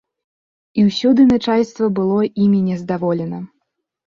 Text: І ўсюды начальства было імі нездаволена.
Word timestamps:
І 0.79 0.85
ўсюды 0.87 1.25
начальства 1.33 1.91
было 2.01 2.17
імі 2.45 2.59
нездаволена. 2.71 3.45